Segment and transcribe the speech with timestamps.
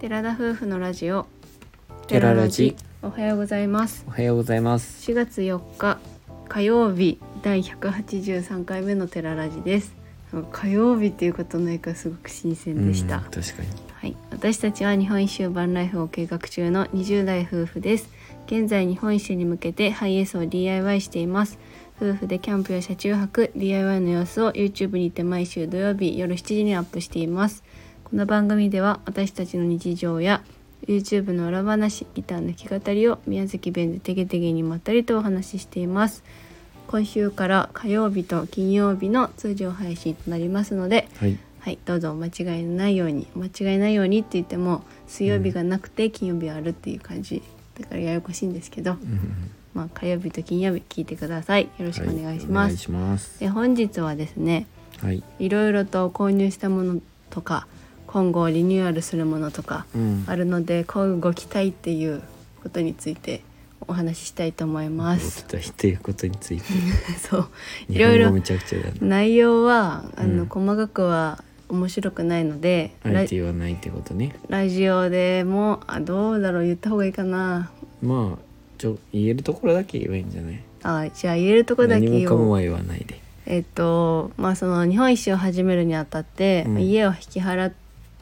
[0.00, 1.26] 寺田夫婦のラジオ。
[2.06, 2.74] テララジ。
[3.02, 4.02] おはようございます。
[4.08, 5.12] おはようございます。
[5.12, 5.98] 4月4日
[6.48, 9.94] 火曜日第183回目のテララジです。
[10.52, 13.68] 火曜日っていうことないからすごく新鮮でした、うん確かに。
[13.92, 18.08] はい、私たちは日本一周バンライフを計画中の20代夫婦です。
[18.46, 21.58] 現在日本一周に向けてハイエースを DIY しています。
[22.00, 27.62] 夫婦でキャンプや車中泊 DIY の様子を YouTube にて毎週土曜日夜7時にアップしています
[28.10, 30.42] この番組では私たちの日常や
[30.88, 36.24] YouTube の裏話ギターの弾き語りを宮崎弁でてげてげにまったりとお話ししています。
[36.88, 41.38] 今週から火曜日と金曜日の通常配信となりますのではい。
[41.60, 47.44] はい、どうぞお間違いのないようにお間違いないようにって言っても水曜日がなくて金曜日はあるっていう感じ
[47.78, 48.98] だからややこしいんですけど、うん。
[48.98, 51.68] うんまあ、火曜日と金曜日聞いてください。
[51.78, 53.38] よろしくお願いしはお願います、します。
[53.38, 54.66] で本日はですね
[54.98, 55.22] はい。
[55.38, 57.68] いろいろと購入したものとか
[58.12, 60.24] 今後リニューアルするものとかうん。
[60.26, 62.22] あるので今後期待っていう
[62.62, 63.42] ことについて
[63.86, 65.44] お話ししたいと思います。
[65.46, 66.64] 期待ということについて。
[67.20, 67.48] そう。
[67.88, 68.30] い日ろいろ
[69.00, 70.46] 内容はあの、うん。
[70.46, 74.34] 細かくは面白くないのであえて言わないってことね。
[74.48, 77.70] ラジオでもあどうだろう言った方がいいかな。
[78.02, 78.38] まあ
[78.76, 80.60] ちょ言えるところだけ言えばいいんじゃない？
[80.82, 82.28] あじゃあ言えるとこだけ言おう。
[82.28, 83.20] かもは言わないで。
[83.46, 86.80] えっとまあその日本一周を始めるにあたって、うん。
[86.82, 87.72] 家を引き払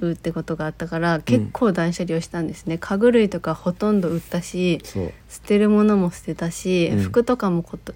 [0.00, 6.98] うってことがあったから結構断捨離をしたんですね、家具類とかほとんど売ったし捨てるものも捨てたし、うん。
[7.00, 7.92] 服とかもこと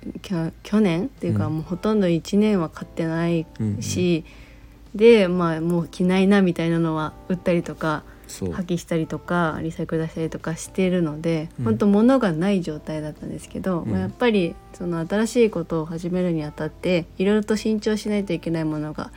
[0.63, 1.55] 去年っていうか、うん。
[1.55, 3.83] もうほとんど1年は買ってないうんうん。
[3.83, 4.25] し、
[4.95, 8.05] でまあもう着ないなみたいなのは売ったりとか
[8.39, 11.65] 破棄したりとかリサイクル出したりとかしてるので、うん。
[11.65, 13.91] 本当物がない状態だったんですけど、うん。
[13.91, 19.11] まあやっぱりその新しいことを始めるにあたっていろいろと慎重しないといけないものが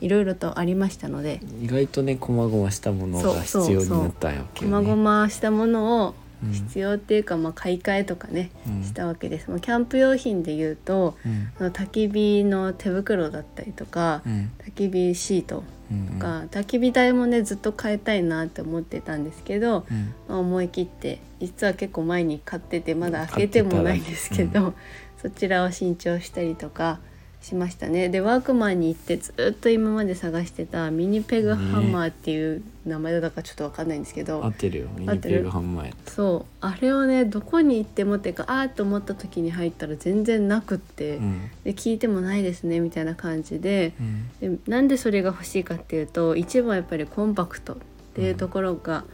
[0.00, 1.40] いろいろとありましたので。
[1.62, 8.82] 意外とね細々したものが必要になったんやけこまごましたものをうん必要っていうか、まあ、買い替えとかね、うん。
[8.82, 9.50] したわけです。
[9.50, 11.52] まあ、キャンプ用品で言うとうん。
[11.58, 14.50] あの焚き火の手袋だったりとか、うん。
[14.66, 20.14] 焚き火シートうんとか、焚き火台もねずっと変えたいなって思ってたんですけど、うん。
[20.28, 24.72] まあ、思い切って実は結構前に買っててまだ開けてもないんですけど、
[25.20, 27.00] そちらを新調したりとか
[27.42, 28.10] しましたね。
[28.10, 34.88] でワークマンに行ってずっと今まで探してたミニペグハンマーっていう名前だかちょっとわかんないんですけど、合ってるよ。
[34.94, 35.36] ミ合ってる。
[35.36, 36.12] ニペグハンマーやった。
[36.12, 36.52] そう。
[36.60, 41.50] あれをねどこに行ってもっていうかあーと思った時に入ったら全然なくって、うん。
[41.64, 43.94] で聞いてもないですねみたいな感じで。
[44.42, 44.58] うん。
[44.58, 47.76] でなんでそれが欲しいかっていうと一番やっぱりコンパクトっ
[48.14, 49.04] ていうところが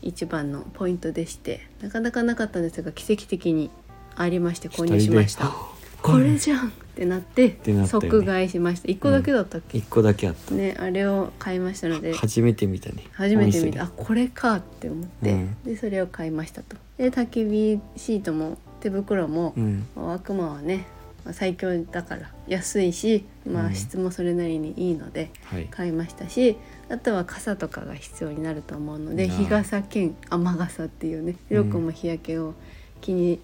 [0.00, 3.70] 一番のポイントでして、なかなかなかったんですが奇跡的に
[4.16, 5.52] ありまして購入しました。
[6.00, 8.10] これじゃんってなっててなったよね。
[8.10, 8.88] 即買いしました。
[8.88, 10.54] 1個だけだったっけ、一個だけあった。
[10.54, 12.14] ねあれを買いましたので。
[12.14, 13.04] 初めて見たね。
[13.12, 13.84] 初めて見た。
[13.84, 15.56] あこれかって思って、うん。
[15.64, 16.76] でそれを買いましたと。
[16.98, 19.86] で焚き火シートも手袋も、うん。
[19.96, 20.86] ワークマンはね
[21.24, 23.74] まあ最強だから安いし、まあ、うん。
[23.74, 25.66] 質もそれなりにいいのではい。
[25.70, 26.58] 買いましたし
[26.90, 29.36] あとは傘とかが必要になると思うのでなあ。
[29.38, 31.56] 日傘兼雨傘っていうねうん。
[31.56, 32.54] よくも日焼けを
[33.00, 33.40] 気に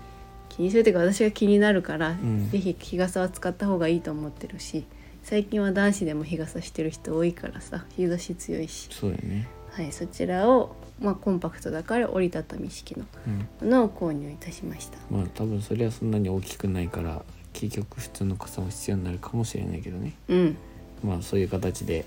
[0.58, 2.50] 気にするというか私が気になるから、ん。
[2.50, 4.84] ぜひ日傘は使った方がいいと思ってるし
[5.22, 9.48] 最近は男子でも日傘してる人多いからさ日差し強いし、そうだよね。
[9.70, 14.98] はい、そちらを、まあ、コンパクトだから折りたたみ式のうんものを購入いたしました。
[15.10, 20.14] まあ多分それはそんなに大きくないから結局普通の傘も必要になるかもしれないけどね。
[20.28, 20.56] うん。
[21.04, 22.04] まあそういう形で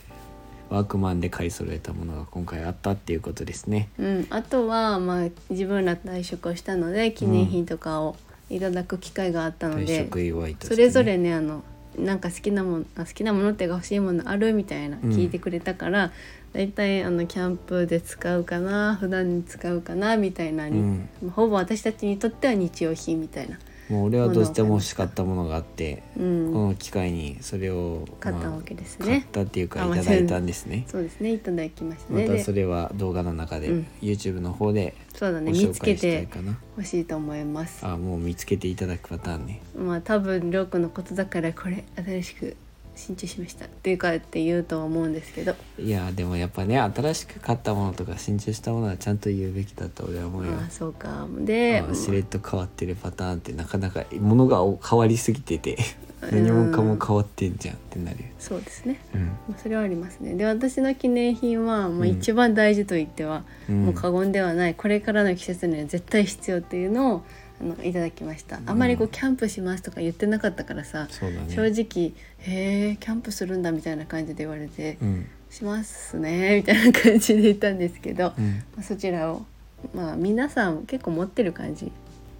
[0.69, 3.89] ワークマンで買い揃えたものが今回あったっていうことですね。
[3.99, 8.15] うん、あとは、まあ、自分ら退職をしたので記念品とかを
[8.51, 11.63] いただく機会があったの退で、ね、それぞれねあの
[11.97, 15.09] なんか好きなものあ好きなものっていうか欲しいものあるみたいなうん。
[15.11, 16.11] 聞いてくれたから、
[16.53, 21.29] だいたいあのキャンプで使うかな普段に使うかなみたいなに、うん。
[21.31, 23.59] ほぼ私たちにとっては日用品みたいな、
[23.91, 26.53] もう俺はどうしても欲しかったものがあって、うん。
[26.53, 29.27] この機会にそれを買ったわけですまあ買っね。
[29.31, 30.85] たっていうかあいただいたんですね。
[30.87, 31.33] そうですね。
[31.33, 32.21] いただきましたね。
[32.21, 33.87] またでそれは動画の中で、うん。
[34.01, 35.51] YouTube の方でそうだごね。
[35.51, 36.57] 見つけ紹介したいてかな。
[36.77, 37.85] 欲しいと思います。
[37.85, 39.61] あもう見つけていただくパターンね。
[39.75, 42.55] まあ多分りょうくんのことだからこれ新しく
[42.95, 43.65] 新調しました。
[43.65, 45.55] っていうかって言うとは思うんですけど。
[45.79, 50.53] いやでもやっぱね新しく買ったものとか新調したものはちゃんと言うべきだと俺は思うよ。
[50.53, 51.27] ああそうか。
[51.39, 55.77] であしれっと変わってるパターンってなかなかものが変わりすぎてて
[56.21, 58.99] うん 何もかも変わってんじゃんってなるよ、そうですね。
[59.15, 59.25] うん。
[59.25, 60.35] まあそれはありますね。
[60.35, 62.07] で私の記念品は、まあ、うん。
[62.07, 63.85] 一番大事と言っては、うん。
[63.85, 67.23] もう過言ではないこれからの季節には絶対必要っていうのを
[67.61, 68.59] あのいただきました。
[68.65, 71.45] あまりこうキャンプしますとか言ってなかったからさ、ね。
[71.49, 75.27] 正直「へえキャンプするんだ」みたいな感じで言われてうん。
[75.51, 78.63] しますねみたいな感じで言ったんですけど、うん。
[78.75, 79.45] まあそちらを
[79.93, 81.91] まあ皆さん結構持ってる感じ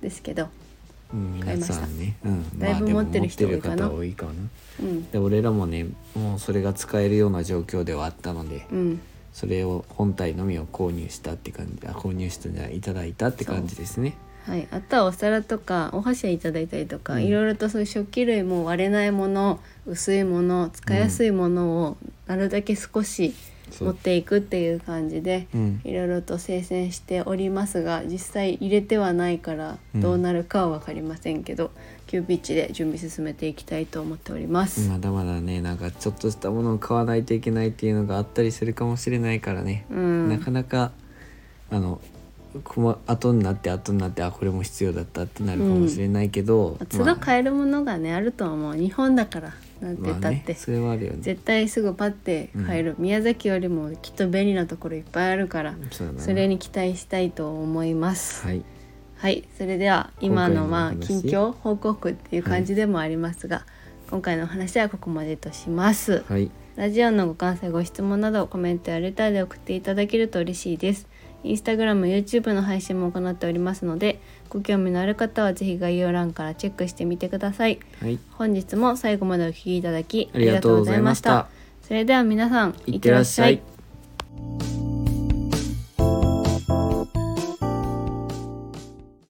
[0.02, 0.48] ですけど、
[1.14, 1.76] うん、買いました。
[1.76, 3.92] 皆さんね、うん、だいぶ持ってる人多いかな。
[3.92, 4.32] 多いかな。
[4.82, 5.12] うん。
[5.12, 9.02] で俺らもねもうそれが使えるような状況ではあったのでうん、
[9.34, 14.16] それを本体のみを購入したって感じあ購入したんじゃいただいたって感じですね
[14.46, 17.24] はい、あとはお皿とかお箸いただいたりとか、うん。
[17.24, 21.98] いろいろとそういう食器類も割れないもの薄いもの使いやすいものを
[22.28, 23.34] なるだけ少し
[23.80, 25.82] 持っていくっていう感じでうん。
[25.84, 30.02] いろいろと精選しておりますが実際入れてはないからうん。
[30.02, 31.72] どうなるかは分かりませんけど、
[32.08, 34.90] 急ピッチで準備進めていきたいと思っております。
[34.90, 40.30] まだまだねなんかちょっとしたものを買わないといけないっていうのがあったりするかもしれないからね、うん。
[40.30, 40.92] なかなか
[41.70, 42.02] あの
[43.08, 48.76] 後になって後になってあこれも必要だったってなるかもしれないけど、都度買えるものがねあるとは思う。
[48.76, 51.20] 日本だからなんてまあ言ったって、ね、それはあるよね。
[51.22, 55.76] 絶対すぐパッて買える、宮崎よりもきっと便利なところいっぱいあるから
[56.18, 58.46] それに期待したいと思います。
[58.46, 58.64] はい。
[59.16, 63.66] はいそれでは今のまあ近況報告っていう感じでもありますが、
[64.10, 66.24] 今回のお話はここまでとします。
[66.28, 66.52] はい。
[66.78, 71.06] ラジオのご感想ご質問などコメントやレターで送っていただけると嬉しいです
[71.44, 77.80] インスタグラム YouTube の配信も行っておりますのでご興味のある方はぜひ概要欄からチェックしてみてください。
[78.02, 78.20] はい。
[78.32, 81.48] 本日も最後までお聞きいただきありがとうございました。
[81.82, 83.62] それでは皆さんいってらっしゃい